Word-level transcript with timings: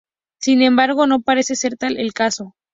Sin 0.39 0.63
embargo, 0.63 1.05
no 1.05 1.21
parecer 1.21 1.57
ser 1.57 1.77
tal 1.77 1.99
el 1.99 2.11
caso. 2.13 2.55